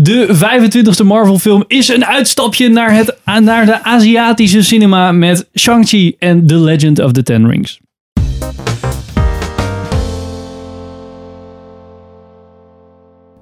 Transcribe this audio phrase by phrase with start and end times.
[0.00, 6.16] De 25e Marvel film is een uitstapje naar, het, naar de Aziatische cinema met Shang-Chi
[6.18, 7.80] en The Legend of the Ten Rings.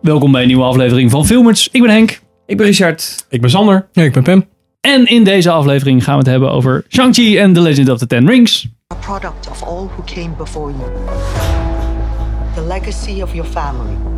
[0.00, 1.68] Welkom bij een nieuwe aflevering van Filmers.
[1.72, 2.20] Ik ben Henk.
[2.46, 3.26] Ik ben Richard.
[3.28, 3.88] Ik ben Sander.
[3.92, 4.44] Ja, ik ben Pim.
[4.80, 8.06] En in deze aflevering gaan we het hebben over Shang-Chi en The Legend of the
[8.06, 8.68] Ten Rings.
[8.92, 10.90] a product of all who came before you.
[12.54, 14.15] The legacy of your family.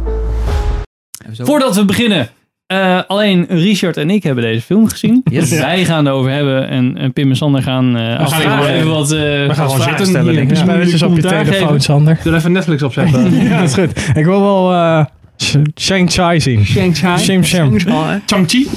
[1.33, 2.29] Voordat we beginnen,
[2.67, 5.21] eh, alleen Richard en ik hebben deze film gezien.
[5.31, 5.51] Yes.
[5.51, 8.75] Wij gaan het over hebben en, en Pim en Sander gaan eh gaan afvragen even-
[8.75, 10.33] even wat, eh, We gaan wat vragen stellen.
[10.35, 10.67] hier.
[10.67, 10.79] Ja.
[10.81, 11.81] Eens op je telefoon, geven.
[11.81, 12.19] Sander.
[12.25, 13.35] Doe even Netflix opzetten.
[13.45, 14.09] ja, dat is goed.
[14.17, 15.05] Ik wil wel eh
[15.37, 16.65] Sh- Shang-Chi zien.
[16.67, 17.19] Shang-Chi.
[17.19, 17.79] Shim Shim.
[18.27, 18.69] Chang-Chi.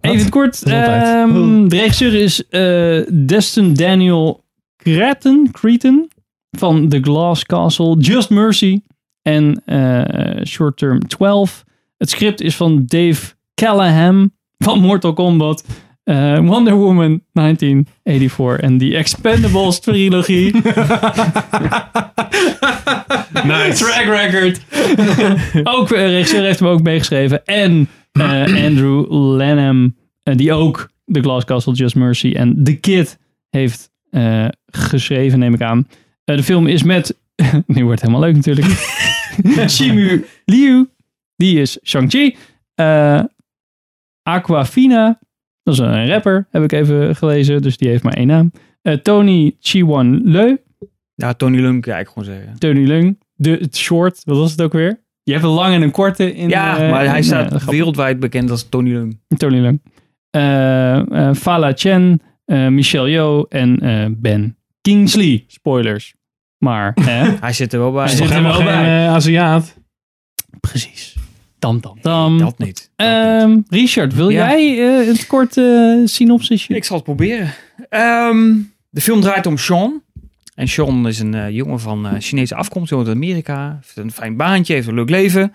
[0.00, 4.44] Even kort, ehm, de regisseur is eh, Destin Daniel
[4.76, 6.10] Cretton, Cretton
[6.50, 8.80] van The Glass Castle, Just Mercy
[9.22, 11.64] en eh, Short Term 12.
[11.98, 15.64] Het script is van Dave Callahan van Mortal Kombat,
[16.04, 20.52] eh, Wonder Woman 1984 en The Expendables trilogie.
[23.44, 23.84] Nice.
[23.84, 24.60] Track record.
[25.76, 27.44] ook eh, regisseur heeft hem ook meegeschreven.
[27.44, 33.18] En eh, Andrew Lanham, die ook The Glass Castle, Just Mercy en The Kid
[33.50, 33.90] heeft
[34.66, 35.88] geschreven, neem ik aan.
[36.24, 37.16] De film is met,
[37.66, 38.66] nu wordt het helemaal leuk natuurlijk,
[39.68, 40.88] Shimu Liu,
[41.38, 42.36] die is Shang-Chi.
[42.74, 43.22] Eh,
[44.22, 45.18] Aquafina,
[45.62, 48.52] dat is een rapper, heb ik even gelezen, dus die heeft maar één naam.
[48.82, 50.56] Eh, Tony Chiwan Leu,
[51.14, 52.58] Ja, Tony Lung, ja, ik gewoon zeggen.
[52.58, 55.00] Tony Lung, de het short, wat was het ook weer?
[55.22, 56.48] Je hebt een lange en een korte in.
[56.48, 59.20] Ja, eh, maar hij in, staat wereldwijd bekend als Tony Lung.
[59.36, 59.80] Tony Lung.
[60.30, 65.44] Eh, eh, Fala Chen, eh, Michelle Yeoh en eh, Ben Kingsley.
[65.46, 66.14] Spoilers.
[66.58, 67.24] Maar, hè?
[67.40, 68.04] Hij zit er wel bij.
[68.04, 69.08] Hij zit er wel bij.
[69.08, 69.76] Aziat.
[70.60, 71.17] Precies.
[71.58, 72.38] Tam, tam, tam.
[72.38, 72.58] Dat niet.
[72.58, 72.90] Dat niet.
[72.96, 74.48] Ehm, Richard, wil Ja.
[74.48, 76.74] jij eh, het korte synopsisje?
[76.74, 77.52] Ik zal het proberen.
[77.88, 78.54] Ehm,
[78.90, 80.02] de film draait om Sean.
[80.54, 83.72] En Sean is een eh, jongen van eh, Chinese afkomst, woont in Amerika.
[83.82, 85.52] Heeft een fijn baantje, heeft een leuk leven.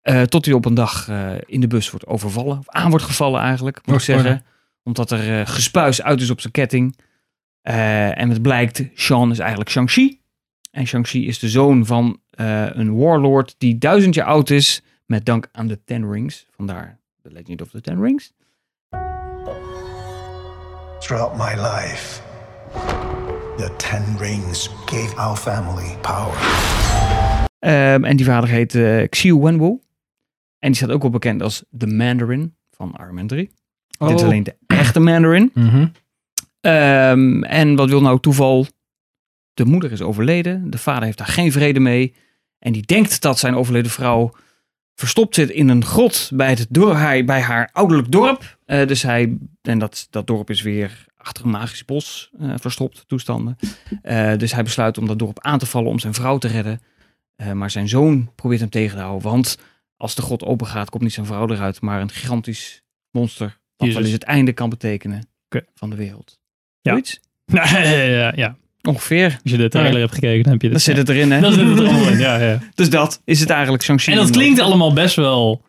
[0.00, 2.58] Eh, tot hij op een dag eh, in de bus wordt overvallen.
[2.58, 4.24] Of aan wordt gevallen eigenlijk, moet Oh, ik zeggen.
[4.24, 4.44] spoiler.
[4.82, 6.96] Omdat er eh, gespuis uit is op zijn ketting.
[7.62, 10.20] Eh, en het blijkt, Sean is eigenlijk Shang-Chi.
[10.70, 14.82] En Shang-Chi is de zoon van eh, een warlord die duizend jaar oud is.
[15.12, 16.46] Met dank aan de Ten Rings.
[16.50, 18.32] Vandaar The Legend of the Ten Rings.
[21.00, 22.20] Throughout my life,
[23.56, 26.36] the Ten Rings gave our family power.
[27.58, 29.66] Ehm, en die vader heet eh Xiu Wenwu.
[30.58, 33.50] En die staat ook wel bekend als de Mandarin van Iron Man 3.
[33.98, 34.22] Dit is Oh.
[34.26, 35.50] alleen de echte Mandarin.
[35.54, 35.86] Mhm.
[36.60, 38.66] Ehm, en wat wil nou toeval?
[39.54, 40.70] De moeder is overleden.
[40.70, 42.14] De vader heeft daar geen vrede mee.
[42.58, 44.32] En die denkt dat zijn overleden vrouw
[44.94, 48.58] verstopt zit in een grot bij, het door, hij, bij haar ouderlijk dorp.
[48.64, 53.04] Eh, dus hij, en dat, dat dorp is weer achter een magisch bos eh, verstopt
[53.06, 53.56] toestanden.
[54.02, 56.80] Eh, dus hij besluit om dat dorp aan te vallen om zijn vrouw te redden.
[57.54, 59.30] Maar zijn zoon probeert hem tegen te houden.
[59.30, 59.58] Want
[59.96, 63.46] als de grot open gaat, komt niet zijn vrouw eruit, maar een gigantisch monster.
[63.46, 63.94] Dat Jezus.
[63.94, 65.28] wel eens het einde kan betekenen
[65.74, 66.40] van de wereld.
[66.80, 66.90] Ja.
[66.90, 67.20] Zoiets?
[67.44, 68.56] ja, ja, ja.
[68.88, 69.24] Ongeveer.
[69.42, 70.86] Als je de trailer hebt gekeken, dan heb je Dan dit.
[70.86, 71.40] zit het erin, hè?
[71.40, 72.58] Dan zit het er allemaal in, ja, ja.
[72.74, 74.10] Dus dat is het eigenlijk, Shang-Chi.
[74.10, 75.62] En dat klinkt allemaal best wel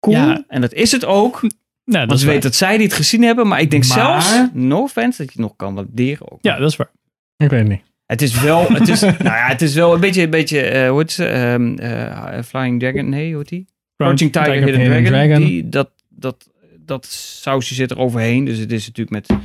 [0.00, 0.16] cool.
[0.16, 0.44] Ja.
[0.48, 1.40] En dat is het ook.
[1.40, 1.50] Nou,
[1.84, 3.48] dat Want is ze weten dat zij die het gezien hebben.
[3.48, 6.38] Maar ik denk Maar- zelfs, no offense, dat je het nog kan waarderen ook.
[6.42, 6.90] Ja, dat is waar.
[7.36, 7.82] Ik weet het niet.
[8.06, 10.88] Het is wel, het is, nou ja, het is wel een beetje, een beetje eh,
[10.90, 11.24] hoe heet ze?
[11.26, 13.66] Ehm, eh, Flying Dragon, nee, hoe heet die?
[13.96, 15.26] Crouching Tiger, Hidden, Hidden Dragon.
[15.28, 15.44] Dragon.
[15.46, 18.44] Die, dat, dat, dat sausje zit er overheen.
[18.44, 19.38] Dus het is natuurlijk met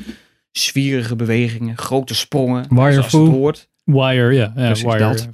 [0.57, 2.66] zwierige bewegingen, grote sprongen.
[2.69, 3.69] Wire zoals het hoort.
[3.83, 4.53] Wire, ja.
[4.55, 4.99] ja Precies Wire.
[4.99, 5.29] dat.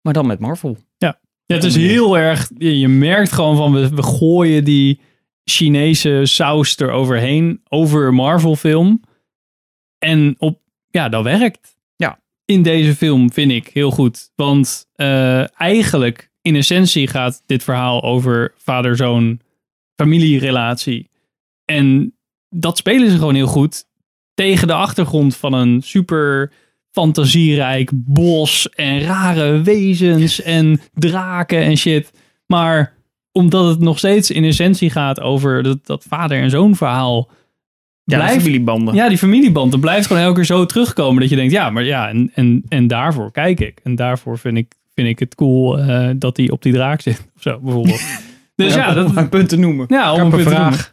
[0.00, 0.78] Maar dan met Marvel.
[0.96, 1.18] Ja,
[1.56, 2.50] het is heel erg.
[2.58, 5.00] Je, je merkt gewoon van we, we gooien die
[5.44, 9.02] Chinese saus eroverheen over Marvel film.
[9.98, 11.76] En op, ja, dat werkt.
[11.96, 12.20] Ja.
[12.44, 14.30] In deze film vind ik heel goed.
[14.34, 19.40] Want eh, eigenlijk in essentie gaat dit verhaal over vader-zoon
[19.94, 21.10] familierelatie.
[21.64, 22.17] En
[22.50, 23.84] dat spelen ze gewoon heel goed.
[24.34, 26.52] Tegen de achtergrond van een super
[26.90, 32.10] fantasierijk bos en rare wezens en draken en shit.
[32.46, 32.94] Maar
[33.32, 37.28] omdat het nog steeds in essentie gaat over dat, dat vader- en zoon verhaal.
[38.04, 38.94] Ja, blijft- familiebanden.
[38.94, 39.70] Ja, die familieband.
[39.72, 42.62] Dat blijft gewoon elke keer zo terugkomen dat je denkt, ja, maar ja, en, en,
[42.68, 43.80] en daarvoor kijk ik.
[43.82, 47.26] En daarvoor vind ik, vind ik het cool eh, dat hij op die draak zit.
[47.36, 48.00] Of zo, bijvoorbeeld.
[48.54, 49.84] Dus ja, dat, om een punt te noemen.
[49.88, 50.60] ja om een punt te vraag.
[50.70, 50.86] noemen.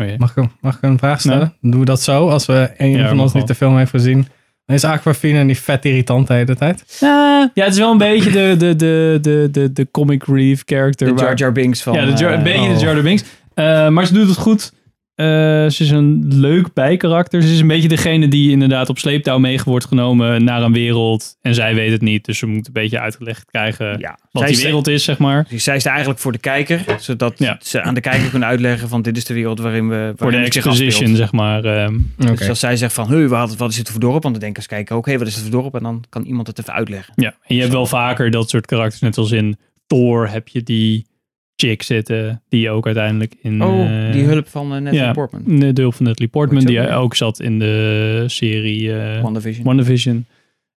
[0.00, 0.14] Oh, ja.
[0.18, 1.54] Mag ik, mag ik een vraag stellen?
[1.60, 2.28] Doen we dat zo?
[2.28, 3.40] Als we een Ja, van ons wel.
[3.42, 4.26] niet de film heeft gezien,
[4.66, 6.96] Dan is Aquafina niet vet irritant de hele tijd.
[7.00, 10.62] Ja, ja, het is wel een beetje de, de, de, de, de, de comic relief
[10.66, 11.06] character.
[11.06, 11.94] De waar- Jar Jar Binks van...
[11.94, 12.74] ja, de Jar, eh, een beetje oh.
[12.74, 13.24] de Jar Jar Binks.
[13.54, 14.72] Eh, maar ze doet het goed.
[15.16, 17.42] Eh, ze is een leuk bijkarakter.
[17.42, 21.36] Ze is een beetje degene die inderdaad op sleeptouw mee wordt genomen naar een wereld.
[21.42, 22.24] En zij weet het niet.
[22.24, 25.46] Dus ze moet een beetje uitgelegd krijgen ja, wat zij die wereld is, zeg maar.
[25.48, 27.58] Dus zij is er eigenlijk voor de kijker, zodat Ja.
[27.62, 30.30] ze aan de kijker kunnen uitleggen van dit is de wereld waarin we waarin Voor
[30.30, 31.64] de exposition, zeg maar.
[31.64, 31.94] ehm.
[32.18, 32.34] Oké.
[32.34, 34.22] Dus als zij zegt van, hey, wat, wat is het voor dorp?
[34.22, 35.74] Want dan denken ze kijken ook, hé, wat is het voor dorp?
[35.74, 37.12] En dan kan iemand het even uitleggen.
[37.16, 39.00] Ja, en je hebt wel vaker dat soort karakters.
[39.00, 41.06] Net als in Thor heb je die
[41.56, 42.42] chick zitten.
[42.48, 43.62] Die ook uiteindelijk in...
[43.62, 45.12] Oh, eh, die hulp van eh, Natalie ja.
[45.12, 45.58] Portman.
[45.58, 46.64] De hulp van Natalie Portman.
[46.64, 46.94] Die ja.
[46.94, 49.64] ook zat in de serie eh WandaVision.
[49.64, 50.26] WandaVision.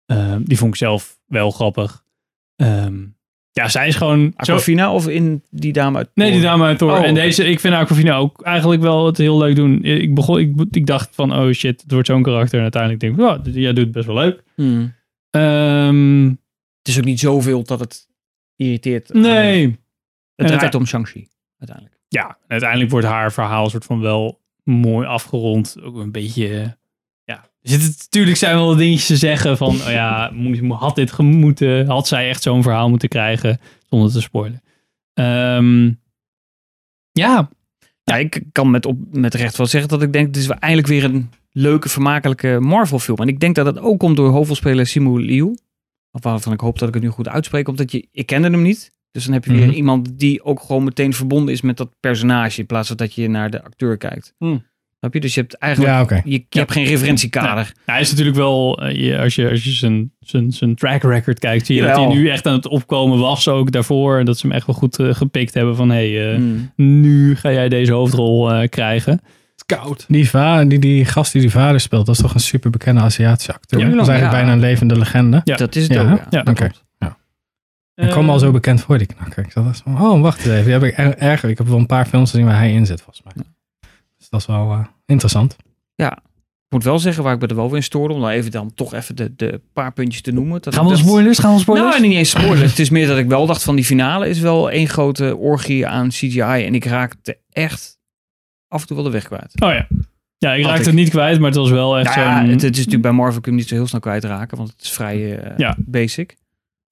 [0.07, 2.05] Ehm, die vond ik zelf wel grappig.
[2.57, 2.95] Ehm,
[3.51, 4.33] ja, zij is gewoon...
[4.37, 6.91] Zo, Aquafina of in die dame uit nee, die dame uit Thor.
[6.99, 9.83] Oh, en deze, ik vind Aquafina ook eigenlijk wel het heel leuk doen.
[9.85, 12.57] Ik, begon, ik, ik dacht van, oh shit, het wordt zo'n karakter.
[12.57, 14.43] En uiteindelijk denk ik, oh, jij doet het best wel leuk.
[14.55, 14.95] Hmm.
[15.31, 16.25] Ehm,
[16.79, 18.09] Het is ook niet zoveel dat het
[18.57, 19.13] irriteert.
[19.13, 19.79] nee,
[20.37, 21.29] Het draait om Shang-Chi,
[21.59, 22.01] uiteindelijk.
[22.09, 25.77] ja, uiteindelijk wordt haar verhaal soort van wel mooi afgerond.
[25.83, 26.77] Ook een beetje,
[27.25, 27.45] ja.
[27.63, 30.33] Zitten natuurlijk zijn wel dingetjes te zeggen van, oh ja,
[30.69, 31.87] had dit gemoeten?
[31.87, 33.61] Had zij echt zo'n verhaal moeten krijgen?
[33.89, 34.63] Zonder te spoilen.
[35.15, 35.93] Ehm,
[37.13, 37.49] ja,
[38.03, 40.89] Ja, ik kan met, op, met recht wel zeggen dat ik denk, dit is eindelijk
[40.89, 43.19] weer een leuke, vermakelijke Marvel film.
[43.19, 45.57] En ik denk dat dat ook komt door hoofdrolspeler Simu Liu.
[46.11, 48.63] Of waarvan ik hoop dat ik het nu goed uitspreek, omdat je, ik kende hem
[48.63, 48.96] niet.
[49.17, 49.75] Dus dan heb je weer Mhm.
[49.77, 53.29] iemand die ook gewoon meteen verbonden is met dat personage, in plaats van dat je
[53.29, 54.35] naar de acteur kijkt.
[54.39, 54.65] Hmm.
[54.99, 55.21] Snap je?
[55.21, 57.73] Dus je hebt eigenlijk, Ja, je, je hebt geen referentiekader.
[57.85, 61.39] hij is natuurlijk wel, eh, je- als je, als je zijn, zijn, zijn track record
[61.39, 64.19] kijkt, zie je dat hij nu echt aan het opkomen was ook daarvoor.
[64.19, 66.73] En dat ze hem echt wel goed eh, gepikt hebben van, hé, hey, eh, Hmm.
[66.77, 69.21] nu ga jij deze hoofdrol eh, krijgen.
[69.67, 70.05] Koud.
[70.09, 73.01] Die, va die, die gast die die vader speelt, dat is toch een super bekende
[73.01, 73.81] Aziatische acteur.
[73.81, 74.39] Ja, dat is eigenlijk ja.
[74.43, 75.41] bijna een levende legende.
[75.45, 75.57] Ja.
[75.57, 76.27] Dat is het Ja, ook, ja.
[76.31, 76.71] Ja, Oké.
[77.97, 79.45] Ik kwam al zo bekend voor, die knakker.
[79.45, 80.65] Ik dacht van, oh, wacht eens even.
[80.65, 82.87] Die heb ik er- erg, ik heb wel een paar films gezien waar hij in
[82.87, 83.45] zit, volgens mij.
[84.19, 85.57] Dus dat is wel eh, interessant.
[86.69, 88.51] Ik moet wel zeggen waar ik me er wel weer in stoorde, om dan even
[88.51, 90.63] dan toch even de, de paar puntjes te noemen.
[90.63, 91.39] Dat Gaan we dat- spoilers?
[91.39, 91.91] Gaan we spoilers?
[91.97, 92.71] Nou, niet eens spoilers.
[92.71, 95.87] het is meer dat ik wel dacht van die finale is wel één grote orgie
[95.87, 96.41] aan CGI.
[96.41, 97.99] En ik raakte echt
[98.69, 99.61] af en toe wel de weg kwijt.
[99.63, 99.87] Oh ja.
[100.39, 100.87] Ja, ik raakte ik.
[100.87, 102.49] het niet kwijt, maar het was wel echt Nou ja, zo'n...
[102.51, 104.71] het, het is natuurlijk bij Marvel kun je hem niet zo heel snel kwijtraken, want
[104.71, 105.77] het is vrij eh, Ja.
[105.79, 106.37] basic.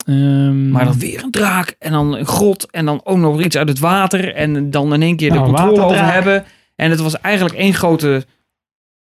[0.05, 3.57] Ehm, Maar dan weer een draak en dan een grot en dan ook nog iets
[3.57, 6.45] uit het water en dan in één keer de Nou, controle over hebben.
[6.77, 8.27] En het was eigenlijk één grote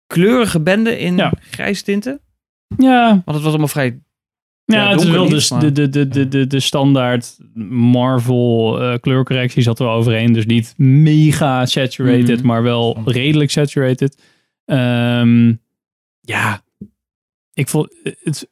[0.06, 1.32] kleurige bende in Ja.
[1.50, 2.20] grijs tinten.
[2.76, 3.98] Ja, Want het was allemaal vrij
[4.64, 7.38] ja, Ja, het is wel niet, dus maar- de, de, de, de, de, de standaard
[7.70, 10.32] Marvel eh, kleurcorrectie zat er overheen.
[10.32, 12.46] Dus niet mega saturated, Mhm.
[12.46, 14.22] maar wel redelijk saturated.
[14.64, 15.52] Ehm,
[16.20, 16.62] ja,
[17.54, 18.48] ik vond het,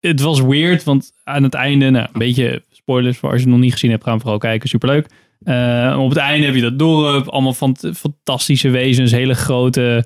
[0.00, 3.54] het was weird, want aan het einde, nou, een beetje spoilers voor als je het
[3.54, 5.06] nog niet gezien hebt, gaan vooral kijken, superleuk.
[5.42, 10.04] Eh, op het einde heb je dat dorp, allemaal van fantastische wezens, hele grote,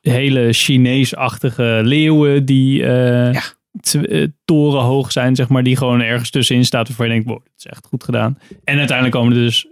[0.00, 3.32] hele Chinees-achtige leeuwen die Ja.
[3.32, 7.52] eh, torenhoog zijn, zeg maar, die gewoon ergens tussenin staat waarvan je denkt, wow, dat
[7.56, 8.38] is echt goed gedaan.
[8.64, 9.66] En uiteindelijk komen er dus,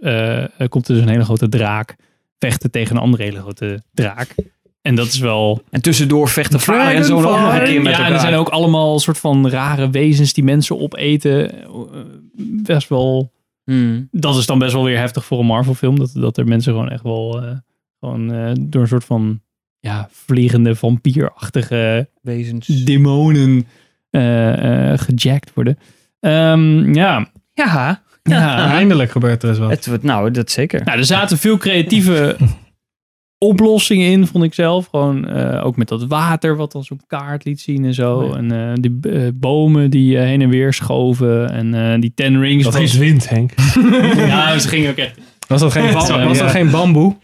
[0.69, 1.95] komt er dus een hele grote draak
[2.39, 4.35] vechten tegen een andere hele grote draak.
[4.81, 7.97] En dat is wel En tussendoor vechten vader en ook nog een keer met ja,
[7.97, 8.11] en elkaar.
[8.11, 11.63] er zijn ook allemaal soort van rare wezens die mensen opeten.
[11.63, 11.67] Eh,
[12.63, 13.31] Best wel.
[13.63, 14.07] Hmm.
[14.11, 15.99] Dat is dan best wel weer heftig voor een Marvel film.
[15.99, 17.51] Dat, dat er mensen gewoon echt wel eh,
[17.99, 19.41] gewoon, eh, door een soort van
[19.79, 22.67] ja, vliegende vampierachtige Wezens.
[22.67, 23.67] demonen
[24.09, 25.77] eh, eh, gejackt worden.
[26.19, 27.29] Ehm, ja.
[27.53, 28.71] Ja, ja.
[28.71, 29.85] Eindelijk gebeurt er eens wat.
[29.85, 30.83] het, nou, dat zeker.
[30.85, 32.37] Nou, er zaten veel creatieve
[33.45, 34.87] oplossingen in, vond ik zelf.
[34.87, 38.15] Gewoon eh, ook met dat water wat als op kaart liet zien en zo.
[38.19, 38.35] Oh ja.
[38.37, 41.51] En eh, die eh, bomen die heen en weer schoven.
[41.51, 42.63] En eh, die ten rings.
[42.63, 43.51] Dat was- is wind, Henk.
[44.15, 45.17] Ja, ze gingen ook echt.
[45.47, 46.53] Was dat geen, bam- Sorry, was dat ja.
[46.53, 47.15] geen bamboe?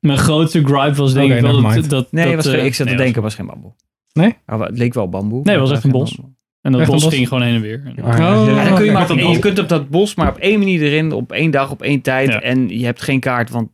[0.00, 2.74] Mijn grootste gripe was denk ik wel dat, dat, Nee, dat, was, geen- eh, ik
[2.74, 3.72] zat te denken, het was geen bamboe.
[4.12, 4.34] Nee?
[4.46, 5.40] Nou, het leek wel bamboe.
[5.42, 6.14] Nee, het was echt een bos.
[6.14, 6.34] bamboe.
[6.60, 7.14] En dat Echt bos bos?
[7.14, 7.82] ging gewoon heen en weer.
[8.02, 9.32] Ah, Ja, dan kun je, maar dat op- bos.
[9.34, 12.00] je kunt op dat bos maar op één manier erin, op één dag, op één
[12.00, 12.28] tijd.
[12.28, 12.40] Ja.
[12.40, 13.68] En je hebt geen kaart, want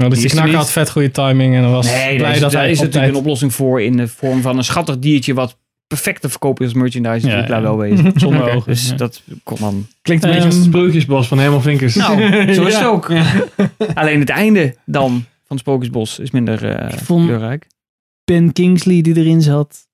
[0.00, 2.34] Nou, dus Die er knakker had vet goede timing en dan was nee, blij daar
[2.34, 3.14] is, dat daar hij is op natuurlijk tijd...
[3.16, 6.72] een oplossing voor in de vorm van een schattig diertje wat perfect te verkopen is
[6.72, 7.26] als merchandise.
[7.28, 7.62] Ja, Ja, daar ja.
[7.62, 8.12] wel wezen.
[8.20, 8.72] Zonder ogen.
[8.72, 8.96] Dus ja.
[8.96, 9.86] dat kon dan.
[10.02, 11.94] Klinkt een Ehm, beetje als het sprookjesbos van Herman Vinkers.
[11.94, 12.18] Nou,
[12.54, 12.86] zo is het Ja.
[12.86, 13.12] ook.
[13.94, 17.66] Alleen het einde dan van het Sprookjesbos is minder eh vond- kleurrijk.
[18.24, 19.86] Ben Kingsley die erin zat.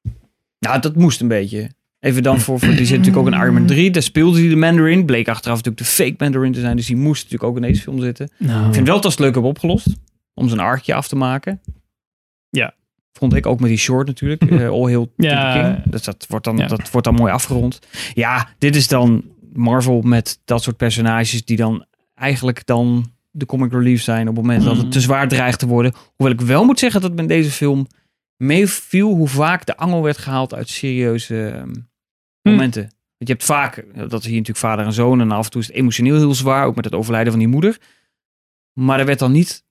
[0.58, 1.70] Nou, dat moest een beetje.
[2.00, 3.90] Even dan voor, voor die zit natuurlijk ook in Iron Man 3.
[3.90, 5.04] Daar speelde hij de Mandarin.
[5.06, 6.76] Bleek achteraf natuurlijk de fake Mandarin te zijn.
[6.76, 8.30] Dus die moest natuurlijk ook in deze film zitten.
[8.38, 9.86] Nou, Ik vind wel dat ze het leuk hebben opgelost.
[10.34, 11.60] Om zijn arkje af te maken.
[12.50, 12.74] Ja.
[13.12, 14.42] Vond ik ook met die short natuurlijk.
[14.50, 15.62] eh All to Ja.
[15.62, 15.92] King.
[15.92, 16.66] Dus dat wordt, dan, Ja.
[16.66, 17.78] dat wordt dan mooi afgerond.
[18.14, 21.84] Ja, dit is dan Marvel met dat soort personages die dan
[22.14, 25.66] eigenlijk dan de comic relief zijn op het moment dat het te zwaar dreigt te
[25.66, 25.92] worden.
[26.16, 27.86] Hoewel ik wel moet zeggen dat met deze film
[28.36, 31.72] meeviel hoe vaak de angel werd gehaald uit serieuze ehm,
[32.42, 32.82] momenten.
[32.82, 35.60] Want je hebt vaak, dat is hier natuurlijk vader en zoon en af en toe
[35.60, 37.78] is het emotioneel heel zwaar, ook met het overlijden van die moeder.
[38.72, 39.64] Maar er werd dan niet,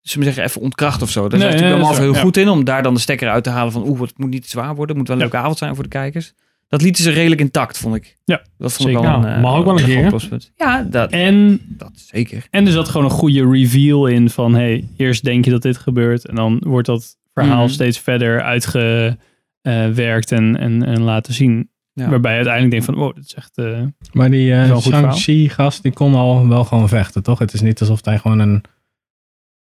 [0.00, 1.28] zullen we zeggen, even ontkracht of zo.
[1.28, 3.50] Daar Nee, is natuurlijk allemaal heel goed in om daar dan de stekker uit te
[3.50, 5.28] halen van oeh, het moet niet te zwaar worden, het moet wel een Ja.
[5.28, 6.32] leuke avond zijn voor de kijkers.
[6.68, 8.16] Dat lieten ze redelijk intact, vond ik.
[8.24, 9.04] Ja, dat vond zeker.
[9.04, 10.50] ik wel een, eh, mag ook wel een keer.
[10.56, 12.46] Ja, dat, En, dat zeker.
[12.50, 15.76] en er zat gewoon een goede reveal in van, hey, eerst denk je dat dit
[15.76, 17.72] gebeurt en dan wordt dat verhaal Mhm.
[17.72, 21.70] steeds verder uitgewerkt en, en, en laten zien.
[21.92, 22.08] Ja.
[22.08, 23.58] Waarbij je uiteindelijk denkt van, oh, dit is echt...
[23.58, 23.82] eh,
[24.12, 27.38] Maar die eh goed Shang-Chi-gast, die kon al wel gewoon vechten, toch?
[27.38, 28.62] Het is niet alsof hij gewoon een...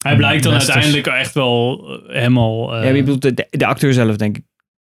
[0.06, 0.74] hij blijkt dan Westers.
[0.76, 2.76] uiteindelijk echt wel eh, helemaal...
[2.76, 4.44] eh, ja, je bedoelt de, de, acteur zelf, denk ik.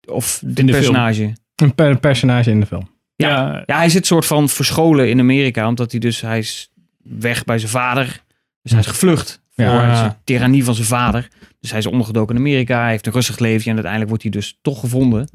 [0.08, 0.84] Of de, In de film.
[0.92, 1.32] personage.
[1.54, 2.90] Een per- personage in de film.
[3.16, 3.28] Ja.
[3.28, 6.70] ja, Ja, hij zit soort van verscholen in Amerika, omdat hij dus, hij is
[7.02, 8.22] weg bij zijn vader.
[8.62, 11.28] Dus hij is gevlucht voor de tirannie van zijn vader.
[11.64, 14.32] Dus hij is ondergedoken in Amerika, hij heeft een rustig leven en uiteindelijk wordt hij
[14.32, 15.28] dus toch gevonden.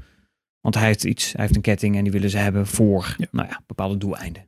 [0.61, 3.25] Want hij heeft iets, hij heeft een ketting en die willen ze hebben voor, Ja.
[3.31, 4.45] nou ja, bepaalde doeleinden.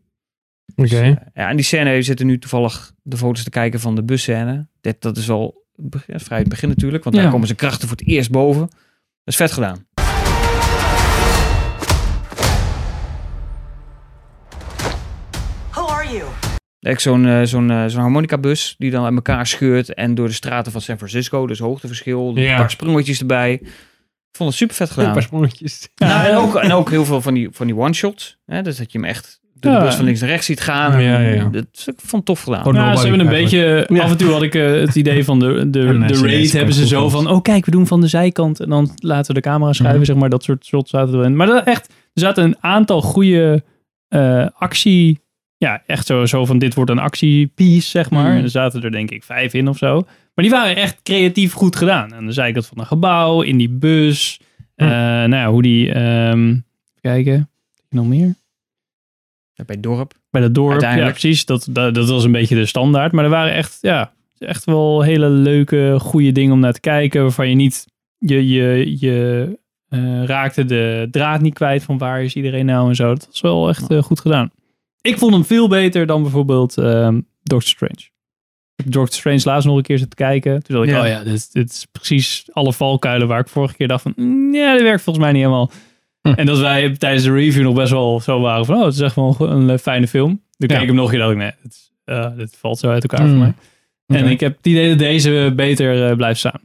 [0.75, 0.81] Oké.
[0.81, 3.95] Dus, eh, ja, en die scène, we zitten nu toevallig de foto's te kijken van
[3.95, 4.67] de busscène.
[4.81, 8.07] Dat, dat is ja, vrij het begin natuurlijk, want daar komen zijn krachten voor het
[8.07, 8.67] eerst boven.
[8.69, 8.69] Dat
[9.23, 9.85] is vet gedaan.
[16.81, 20.33] Echt zo'n eh, zo'n eh, zo'n harmonicabus die dan uit elkaar scheurt en door de
[20.33, 22.51] straten van San Francisco, dus hoogteverschil, Ja.
[22.51, 23.53] een paar sprongetjes erbij.
[23.53, 25.13] Ik vond het super vet Een gedaan.
[25.13, 25.89] paar sprongetjes.
[25.95, 28.38] Ja, en, ook, en ook heel veel van die, van die one-shots.
[28.45, 31.01] Hè, dus dat je hem echt door de bus van links naar rechts ziet gaan.
[31.01, 31.45] Ja, ja, ja.
[31.45, 32.73] Dat is- ik vond het tof gedaan.
[32.73, 33.88] Ja, ze hebben een eigenlijk.
[33.88, 34.01] beetje.
[34.03, 36.73] Af en toe had ik eh, het idee van de, de, En, de raid hebben
[36.73, 37.27] ze zo van.
[37.29, 38.59] Oh, kijk, we doen van de zijkant.
[38.59, 40.07] En dan laten we de camera schuiven, Mhm.
[40.09, 40.29] zeg maar.
[40.29, 41.35] Dat soort shots zaten erin.
[41.35, 43.63] Maar dat echt, er zaten een aantal goede
[44.07, 45.19] eh, actie.
[45.62, 48.27] Ja, echt zo, zo van: dit wordt een actiepiece, zeg maar.
[48.27, 48.38] Mhm.
[48.38, 50.01] En er zaten er denk ik vijf in of zo.
[50.34, 52.13] Maar die waren echt creatief goed gedaan.
[52.13, 54.39] Aan de zijkant van een gebouw, in die bus.
[54.75, 54.84] Hm.
[54.84, 55.94] Eh, nou ja, hoe die.
[55.94, 56.65] ehm, even
[57.01, 57.50] kijken.
[57.89, 58.36] Nog meer?
[59.53, 60.13] Ja, bij het dorp.
[60.30, 61.46] Bij dat dorp, ja precies.
[61.46, 63.12] Dat, dat, dat was een beetje de standaard.
[63.12, 67.22] Maar er waren echt, ja, echt wel hele leuke, goede dingen om naar te kijken.
[67.22, 67.86] Waarvan je niet,
[68.18, 69.48] je, je, je
[69.89, 73.08] eh, raakte de draad niet kwijt van waar is iedereen nou en zo.
[73.08, 74.51] Dat was wel echt eh, goed gedaan.
[75.01, 78.10] Ik vond hem veel beter dan bijvoorbeeld ehm Doctor Strange.
[78.75, 80.63] Ik heb Doctor Strange laatst nog een keer zitten kijken.
[80.63, 81.01] Toen dacht ik, Ja.
[81.01, 84.53] oh ja, dit, dit is precies alle valkuilen waar ik vorige keer dacht van, mm,
[84.53, 85.72] ja, dit werkt volgens mij niet helemaal.
[86.22, 86.27] Hm.
[86.27, 89.00] En dat wij tijdens de review nog best wel zo waren van, oh, het is
[89.00, 90.29] echt wel een, een fijne film.
[90.29, 90.67] Toen Ja.
[90.67, 93.03] keek ik hem nog een keer dacht ik, nee, het, eh, dit valt zo uit
[93.03, 93.29] elkaar Mm.
[93.29, 93.53] voor mij.
[94.22, 96.60] En ik heb het idee dat deze beter eh, blijft staan.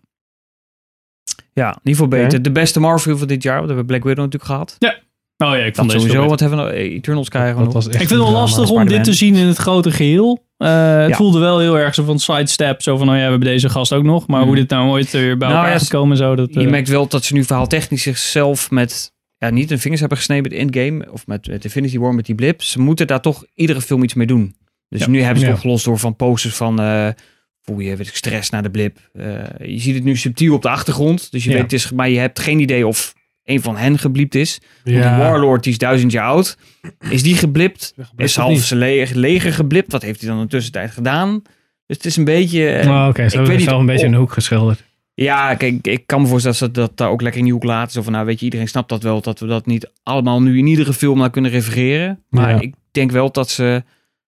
[1.52, 2.42] Ja, in ieder geval beter.
[2.42, 3.54] De beste Marvel van dit jaar.
[3.56, 4.76] Want we hebben Black Widow natuurlijk gehad.
[4.78, 4.88] Oh
[5.36, 6.28] ja, ik Dat vond deze sowieso.
[6.28, 6.72] Wat hebben we nog?
[6.72, 7.74] Eh, Eternals krijgen we Dat nog.
[7.74, 10.44] was echt Ik vind het wel lastig om dit te zien in het grote geheel.
[10.56, 11.16] Eh, het Ja.
[11.16, 12.82] voelde wel heel erg zo van sidestep.
[12.82, 14.26] Zo van, oh ja, we hebben deze gast ook nog.
[14.26, 14.46] Maar Mhm.
[14.48, 16.34] hoe dit nou ooit weer bij Nou elkaar ja, is gekomen en zo.
[16.36, 19.14] Dat, Je eh, merkt wel dat ze nu verhaaltechnisch zichzelf met...
[19.38, 21.12] Ja, niet hun vingers hebben gesneden met Endgame.
[21.12, 22.62] Of met, met Infinity War, met die blip.
[22.62, 24.56] Ze moeten daar toch iedere film iets mee doen.
[24.88, 25.08] Dus Ja.
[25.08, 25.56] nu hebben ze het Ja.
[25.56, 26.80] opgelost door van posters van...
[26.80, 27.08] eh
[27.62, 28.98] voel je weet ik, stress naar de blip.
[29.12, 29.24] Eh,
[29.74, 31.30] je ziet het nu subtiel op de achtergrond.
[31.32, 31.54] Dus je Ja.
[31.54, 31.90] weet het is...
[31.92, 33.14] Maar je hebt geen idee of
[33.46, 34.58] een van hen gebliept is.
[34.84, 35.08] Want Ja.
[35.16, 36.56] die Warlord, die is duizend jaar oud.
[37.10, 37.94] Is die geblipt?
[38.16, 39.92] Is half zijn leger, leger geblipt?
[39.92, 41.42] Wat heeft hij dan in de tussentijd gedaan?
[41.86, 42.82] Dus het is een beetje...
[42.84, 44.84] Oh, Oké, ik zo weet is niet zelf een beetje in de hoek geschilderd.
[45.14, 47.64] Ja, kijk, ik kan me voorstellen dat ze dat daar ook lekker in die hoek
[47.64, 47.92] laten.
[47.92, 49.20] Zo van, nou weet je, iedereen snapt dat wel.
[49.20, 52.22] Dat we dat niet allemaal nu in iedere film naar kunnen refereren.
[52.28, 52.60] Maar Ja.
[52.60, 53.82] ik denk wel dat ze...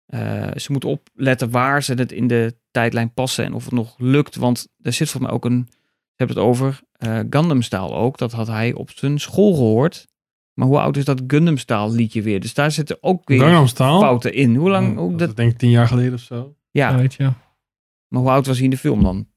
[0.05, 3.45] eh, ze moeten opletten waar ze het in de tijdlijn passen.
[3.45, 4.35] En of het nog lukt.
[4.35, 5.67] Want er zit voor mij ook een...
[6.17, 8.17] Je hebt het over eh Gundam Style ook.
[8.17, 10.07] Dat had hij op zijn school gehoord.
[10.53, 12.39] Maar hoe oud is dat Gundam Style liedje weer?
[12.39, 14.55] Dus daar zitten ook weer fouten in.
[14.55, 14.97] Hoe lang...
[14.97, 16.55] Hoe dat dat, denk ik tien jaar geleden of zo.
[16.71, 17.23] ja, Ja, weet je.
[18.07, 19.27] maar hoe oud was hij in de film dan?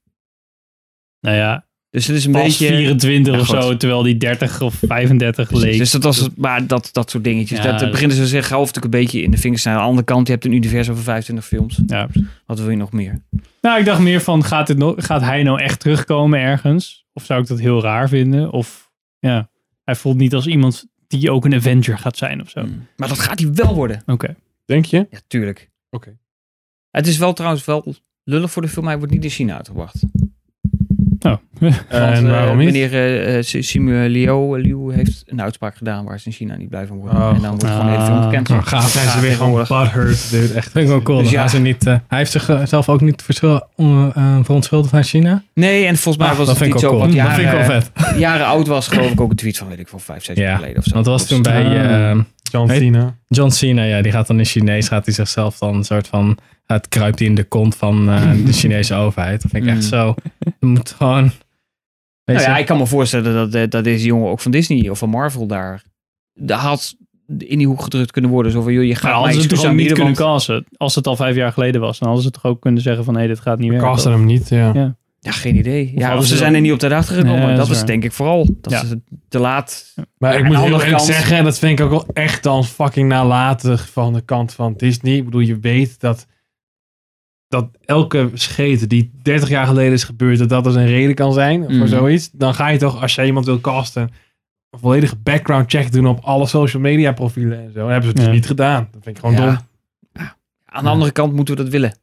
[1.19, 2.67] nou ja, Dus het is een pas beetje...
[2.67, 3.77] 24 Ja, of zo.
[3.77, 5.77] Terwijl die 30 of 35 Precies, leek.
[5.77, 7.57] Dus dat was het, maar dat, dat soort dingetjes.
[7.57, 9.67] Ja, dat, dat- beginnen ze zich hoofdstuk een beetje in de vingers.
[9.67, 11.79] Aan de andere kant, je hebt een universum van 25 films.
[11.87, 12.07] ja,
[12.45, 13.21] Wat wil je nog meer?
[13.61, 17.05] Nou, ik dacht meer van, gaat, dit nog, gaat hij nou echt terugkomen ergens?
[17.13, 18.51] Of zou ik dat heel raar vinden?
[18.51, 19.49] Of ja,
[19.83, 22.59] hij voelt niet als iemand die ook een Avenger gaat zijn of zo.
[22.61, 22.87] Hmm.
[22.95, 24.03] Maar dat gaat hij wel worden.
[24.05, 24.35] Oké.
[24.65, 25.07] Denk je?
[25.09, 25.69] Ja, tuurlijk.
[25.89, 26.17] Oké.
[26.91, 28.85] Het is wel trouwens wel lullig voor de film.
[28.87, 30.03] Hij wordt niet in China uitgebracht.
[31.25, 31.31] Oh.
[31.59, 32.65] Want, En eh, waarom niet?
[32.65, 36.69] Meneer eh, eh, Simu Liu, Liu heeft een uitspraak gedaan waar ze in China niet
[36.69, 37.17] blij van worden.
[37.21, 38.23] Oh, en dan wordt gewoon Ah.
[38.23, 38.59] gecanceld.
[38.59, 38.89] Oh, gaaf.
[38.89, 40.53] Zijn ze weer gewoon butthurt, dude.
[40.53, 40.71] Echt.
[40.71, 41.21] vind ik wel cool.
[41.21, 41.39] Dus ja.
[41.39, 43.67] hij, ze niet, hij heeft zichzelf ook niet verschil,
[44.43, 45.43] verontschuldigd aan China.
[45.53, 47.23] Nee, en volgens mij Ah, was dat het niet zo ook wat cool.
[47.23, 48.17] Dat vind ik wel jaren, vet.
[48.19, 50.49] jaren oud was, geloof ik ook een tweet van, weet ik veel, vijf, zes jaar
[50.49, 50.93] Ja, geleden of zo.
[50.93, 52.09] want dat was toen Dus, bij Ah.
[52.11, 52.17] eh,
[52.51, 53.15] John Cena.
[53.27, 53.83] John Cena.
[53.83, 57.21] Ja, die gaat dan in Chinees, gaat hij zichzelf dan een soort van, het kruipt
[57.21, 59.41] in de kont van eh, de Chinese overheid.
[59.41, 59.87] Dat vind ik echt Mm.
[59.87, 60.15] zo.
[60.59, 61.23] Je moet gewoon,
[62.23, 64.89] weet Nou ja, ik kan me voorstellen dat, eh, dat deze jongen ook van Disney
[64.89, 65.83] of van Marvel daar,
[66.33, 66.95] daar had
[67.37, 68.51] in die hoek gedrukt kunnen worden.
[68.51, 70.65] Zo van, joh, je gaat Maar hadden ze het toch ook niet kunnen casten.
[70.77, 73.17] Als het al vijf jaar geleden was, dan hadden ze toch ook kunnen zeggen van,
[73.17, 73.91] hé, dit gaat niet We werken.
[73.93, 74.71] casten hem niet, ja.
[74.73, 74.95] Ja.
[75.19, 75.91] Ja, geen idee.
[75.95, 77.39] Ja, of ze zijn er niet op de achter gekomen.
[77.39, 78.47] Nee, dat dat is denk ik vooral.
[78.61, 78.85] Dat Ja.
[78.85, 79.93] ze te laat.
[80.17, 82.43] Maar Ja, ik moet de heel eerlijk kant- zeggen, dat vind ik ook wel echt
[82.43, 85.15] dan fucking nalatig van de kant van Disney.
[85.15, 86.27] Ik bedoel, je weet dat,
[87.51, 91.33] dat elke scheet die 30 jaar geleden is gebeurd, dat dat dus een reden kan
[91.33, 91.77] zijn Mhm.
[91.77, 92.29] voor zoiets.
[92.33, 94.01] Dan ga je toch, als jij iemand wil casten,
[94.69, 97.87] een volledige background check doen op alle social media profielen en zo.
[97.87, 98.31] Hebben ze dus Ja.
[98.31, 98.87] niet gedaan.
[98.91, 99.45] Dat vind ik gewoon Ja.
[99.45, 99.57] dom.
[100.65, 101.95] Aan de andere kant moeten we dat willen.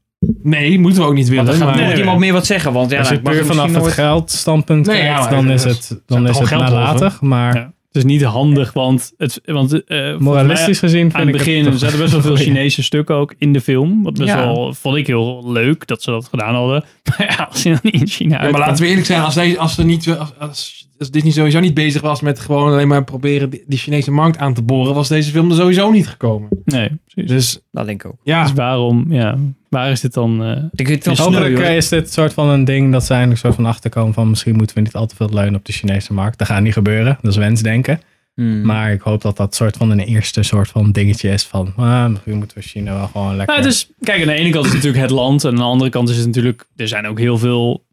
[0.43, 1.45] Nee, moeten we ook niet Want willen.
[1.45, 1.99] dan gaat maar- nooit nee.
[1.99, 2.73] iemand meer wat zeggen.
[2.73, 5.51] Want ja, als je dan het puur het vanaf het nooit- geldstandpunt Nee, kijkt, dan
[5.51, 7.21] is het, dan toch is het nalatig.
[7.21, 11.37] Maar Is niet handig, want, het, want eh, volgens moralistisch gezien mij, vind aan het
[11.37, 14.03] begin het er zaten best wel veel Chinese stukken ook in de film.
[14.03, 14.37] Wat best Ja.
[14.45, 16.85] wel, vond ik heel leuk dat ze dat gedaan hadden.
[17.19, 19.35] Maar ja, als je dan niet in China Ja, maar laten we eerlijk zijn, als,
[19.35, 22.89] deze, als, ze niet, als, als, als Disney sowieso niet bezig was met gewoon alleen
[22.89, 26.09] maar proberen die, die Chinese markt aan te boren, was deze film er sowieso niet
[26.09, 26.49] gekomen.
[26.65, 27.31] Nee, precies.
[27.31, 28.17] Dus Dat denk ik ook.
[28.23, 29.39] ja, Dus waarom, ja,
[29.69, 30.45] waar is dit dan?
[30.45, 33.41] eh, Ik weet wel Is Hopelijk is dit soort van een ding dat ze eigenlijk
[33.41, 36.13] soort van achterkomen van misschien moeten we niet al te veel leunen op de Chinese
[36.13, 36.39] markt.
[36.39, 38.01] Dat gaat niet gebeuren, dat is wensdenken.
[38.35, 38.63] Hmm.
[38.63, 42.07] Maar ik hoop dat dat soort van een eerste soort van dingetje is van ah,
[42.07, 43.55] misschien moeten we China wel gewoon lekker...
[43.57, 45.45] Nou, dus, kijk, aan de ene kant is het natuurlijk het land.
[45.45, 46.67] En aan de andere kant is het natuurlijk...
[46.77, 47.85] Er zijn ook heel veel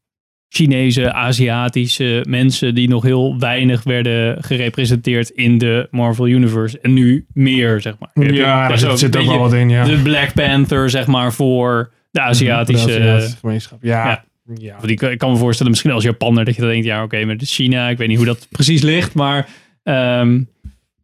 [0.55, 2.75] Chinese, Aziatische mensen...
[2.75, 6.79] die nog heel weinig werden gerepresenteerd in de Marvel Universe.
[6.79, 8.33] En nu meer, zeg maar.
[8.33, 9.83] Ja er daar zit, ook zit een ook wel wat in, ja.
[9.83, 12.87] De Black Panther, zeg maar, voor de Aziatische...
[12.87, 13.77] De Aziatische gemeenschap.
[13.81, 14.25] Ja.
[14.53, 14.77] Ja.
[14.85, 17.41] ik, ik kan me voorstellen, misschien als Japanner, dat je dan denkt, ja, oké, dit
[17.41, 19.49] is China, ik weet niet hoe dat precies ligt, maar
[19.83, 20.41] ehm,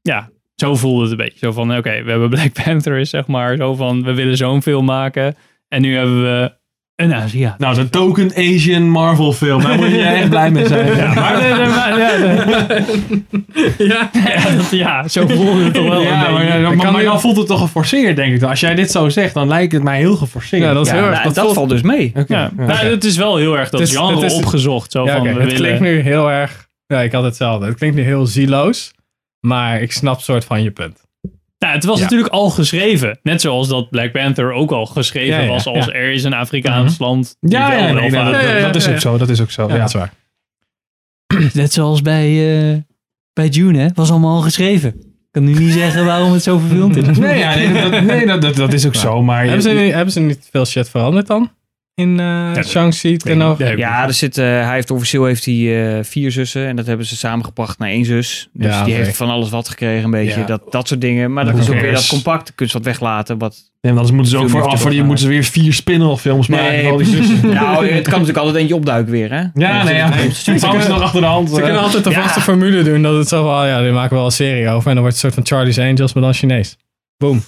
[0.01, 1.37] ja, zo voelde het een beetje.
[1.37, 4.61] Zo van, oké, we hebben Black Panther, is zeg maar, zo van, we willen zo'n
[4.61, 5.35] film maken
[5.67, 6.59] en nu hebben we
[7.03, 7.57] een Aziat.
[7.59, 9.61] Nou, zo'n token Asian Marvel film.
[9.61, 10.95] Daar moet je echt blij mee zijn.
[10.95, 13.87] Ja, maar, nee, nee, maar- ja, nee.
[13.87, 14.09] ja,
[14.57, 17.37] dat- ja, zo voelde het toch wel Ja, een maar, ja, maar, maar dan voelt
[17.37, 18.39] het toch geforceerd, denk ik.
[18.39, 18.49] dan.
[18.49, 20.61] Als jij dit zo zegt, dan lijkt het mij heel geforceerd.
[20.63, 21.13] Ja, dat is Ja, heel erg.
[21.13, 22.11] nou, dat dat voelt- valt dus mee.
[22.15, 22.51] Ja, ja.
[22.57, 24.91] nou, het is wel heel erg dat Het is- genre het is- opgezocht.
[24.91, 25.55] Zo Ja, van, het willen...
[25.55, 26.67] klinkt nu heel erg...
[26.87, 27.65] Ja, ik had hetzelfde.
[27.65, 28.91] Het klinkt nu heel zieloos,
[29.39, 30.99] maar ik snap soort van je punt.
[31.61, 32.03] Nou, het was Ja.
[32.03, 33.19] natuurlijk al geschreven.
[33.23, 35.91] Net zoals dat Black Panther ook al geschreven Ja, ja, was als ja.
[35.91, 37.35] er is een Afrikaans land.
[37.39, 39.17] die Ja, ja, nee, dat, Ja, ja, dat is ook zo.
[39.17, 39.67] Dat is ook zo.
[39.67, 40.13] Ja, Ja, dat is waar.
[41.53, 42.27] Net zoals bij,
[42.71, 42.77] eh,
[43.33, 43.87] bij June, hè?
[43.93, 44.89] Was allemaal al geschreven.
[44.99, 47.17] Ik kan nu niet zeggen waarom het zo verfilmd is.
[47.17, 49.23] Nee, ja, nee, dat, nee dat, dat, dat is ook zo.
[49.23, 51.51] Maar Hebben ze, niet- hebben ze niet veel shit veranderd dan?
[52.01, 53.55] In Shang-Chi, Tenno?
[53.57, 56.85] Nee, Ja, er zit, eh, hij heeft officieel heeft hij eh, vier zussen en dat
[56.85, 58.49] hebben ze samengebracht naar één zus.
[58.53, 60.45] Dus Ja, die heeft van alles wat gekregen, een beetje Ja.
[60.45, 61.33] dat, dat soort dingen.
[61.33, 62.07] Maar dat is ook weer dat cares?
[62.07, 63.37] compact, kun je wat weglaten.
[63.37, 63.55] Wat...
[63.81, 66.47] Nee, want anders moeten ze ook voor af, die moeten ze weer vier spin-off films
[66.47, 66.65] maken.
[66.71, 67.39] Nee, van al die zussen.
[67.53, 69.43] nou, het kan natuurlijk altijd eentje opduiken weer, hè?
[69.53, 70.11] Ja, nee, ja.
[70.31, 71.49] Ze ze nog achter de hand.
[71.49, 72.21] Ze kunnen altijd de Ja.
[72.21, 73.01] vaste formule doen.
[73.01, 74.87] Dat het zo van, oh ja, die maken wel een serie over.
[74.87, 76.77] En dan wordt het een soort van Charlie's Angels, maar dan Chinees.
[77.17, 77.43] Boom.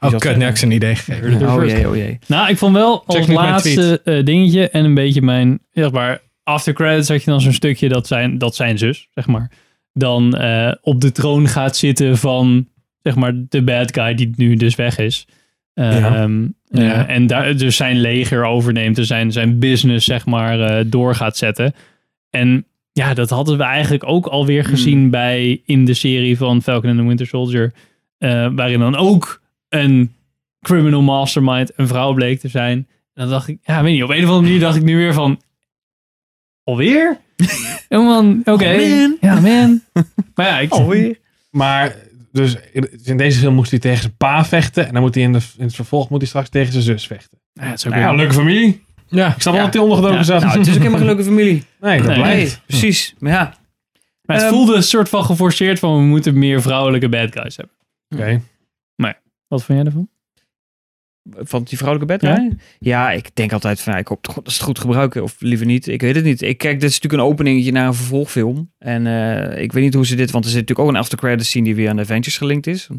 [0.00, 1.48] Oh, kut, ik ze een idee gegeven.
[1.48, 2.18] Oh jee, oh jee.
[2.26, 6.20] Nou, ik vond wel als Check laatste eh, dingetje en een beetje mijn, zeg maar,
[6.42, 9.50] after credits had je dan zo'n stukje dat zijn, dat zijn zus, zeg maar,
[9.92, 12.68] dan eh, op de troon gaat zitten van,
[13.02, 15.26] zeg maar, de bad guy die nu dus weg is.
[15.74, 17.06] Ehm, eh, Ja.
[17.06, 21.36] en daar dus zijn leger overneemt en zijn, zijn business, zeg maar, eh, door gaat
[21.36, 21.74] zetten.
[22.30, 26.90] En ja, dat hadden we eigenlijk ook alweer gezien bij in de serie van Falcon
[26.90, 27.72] and the Winter Soldier.
[28.18, 30.14] eh, waarin dan ook een
[30.60, 32.76] criminal mastermind een vrouw bleek te zijn.
[32.78, 32.88] En
[33.24, 35.12] dan dacht ik, ja, weet niet, op een of andere manier dacht ik nu weer
[35.14, 35.40] van,
[36.64, 37.18] alweer?
[37.88, 38.70] En man, oké.
[39.20, 39.80] Ja, man.
[40.34, 41.18] Maar ja, ik, Alweer?
[41.50, 41.96] Maar
[42.32, 42.56] dus
[43.04, 44.86] in deze film moest hij tegen zijn pa vechten.
[44.86, 47.06] En dan moet hij in, de, in het vervolg moet hij straks tegen zijn zus
[47.06, 47.38] vechten.
[47.52, 48.84] Ja, het is ook Nou ja, leuke familie.
[49.08, 49.62] Ja, Ik snap wel Ja.
[49.64, 50.24] dat hij ondergedoken Ja.
[50.24, 50.40] zat.
[50.42, 51.64] Nou, het is ook helemaal geen leuke familie.
[51.80, 52.16] Nee, dat Nee.
[52.16, 52.50] blijft.
[52.52, 53.14] Nee, precies.
[53.18, 53.54] Maar ja,
[54.22, 57.56] maar het Ehm, voelde een soort van geforceerd van, we moeten meer vrouwelijke bad guys
[57.56, 57.74] hebben.
[58.14, 58.40] Oké.
[59.48, 60.08] Wat vind jij ervan?
[61.36, 62.56] van die vrouwelijke guy?
[62.78, 63.10] Ja?
[63.10, 65.22] ik denk altijd van, ja, ik hoop dat ze het goed gebruiken.
[65.22, 65.86] Of liever niet.
[65.86, 66.42] Ik weet het niet.
[66.42, 68.72] Ik kijk, dit is natuurlijk een openingetje naar een vervolgfilm.
[68.78, 71.18] En eh, ik weet niet hoe ze dit, want er zit natuurlijk ook een after
[71.18, 72.88] credits scene die weer aan de Avengers gelinkt is.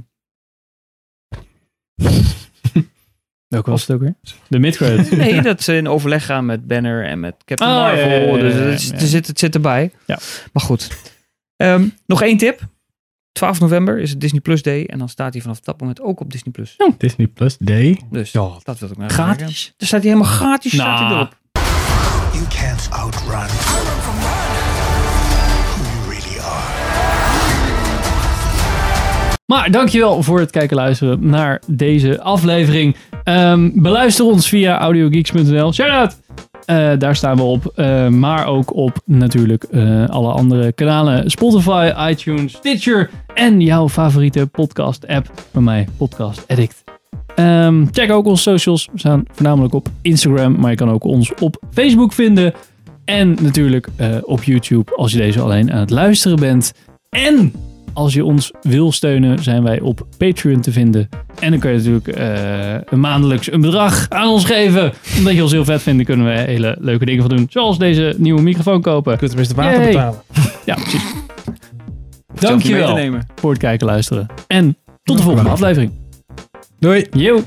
[3.47, 4.15] Welke was het ook weer?
[4.47, 5.11] De midcredit.
[5.17, 8.09] Nee, dat ze in overleg gaan met Banner en met Captain Oh, Marvel.
[8.09, 9.91] ja, ja, ja, dus het, er zit, het zit erbij.
[10.05, 10.19] Ja.
[10.53, 10.89] Maar goed.
[11.55, 12.61] Ehm, nog één tip.
[13.39, 14.83] 12 november is het Disney Plus Day.
[14.85, 16.75] En dan staat hij vanaf dat moment ook op Disney Plus.
[16.97, 17.99] Disney Plus Day.
[18.11, 19.35] Dus Ja, dat wil ik maar zeggen.
[19.35, 19.73] Gratis.
[19.77, 21.19] Dus staat hij helemaal gratis staat hij Nou.
[21.19, 21.37] erop.
[22.33, 23.47] You can't outrun
[29.49, 32.95] Maar dankjewel voor het kijken en luisteren naar deze aflevering.
[33.23, 35.73] Ehm, beluister ons via audiogeeks.nl.
[35.73, 36.17] Shout out!
[36.65, 37.71] Eh, daar staan we op.
[37.75, 41.29] Eh, maar ook op natuurlijk eh, alle andere kanalen.
[41.29, 45.31] Spotify, iTunes, Stitcher en jouw favoriete podcast app.
[45.51, 46.83] Bij mij Podcast Addict.
[47.35, 48.89] Ehm, check ook onze socials.
[48.91, 50.59] We staan voornamelijk op Instagram.
[50.59, 52.53] Maar je kan ook ons op Facebook vinden.
[53.05, 53.87] En natuurlijk
[54.21, 56.73] op YouTube als je deze alleen aan het luisteren bent.
[57.09, 57.53] En
[57.93, 61.09] als je ons wil steunen, zijn wij op Patreon te vinden.
[61.39, 64.93] En dan kun je natuurlijk eh, een maandelijks een bedrag aan ons geven.
[65.17, 67.47] Omdat je ons heel vet vindt, kunnen we hele leuke dingen van doen.
[67.49, 69.17] Zoals deze nieuwe microfoon kopen.
[69.17, 69.87] kunt tenminste water Yay.
[69.87, 70.19] betalen.
[70.65, 71.03] Ja, precies.
[72.33, 73.27] Dankjewel nemen.
[73.35, 74.27] voor het kijken en luisteren.
[74.47, 75.91] En tot de volgende aflevering.
[76.79, 77.05] Doei.
[77.11, 77.43] Yo!